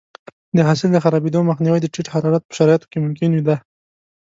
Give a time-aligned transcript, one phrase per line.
[0.57, 3.55] د حاصل د خرابېدو مخنیوی د ټیټ حرارت په شرایطو کې ممکن دی.